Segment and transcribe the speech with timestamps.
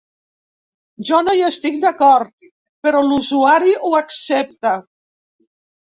[1.09, 2.49] Jo no hi estic d’acord,
[2.87, 4.73] però l’usuari ho accepta.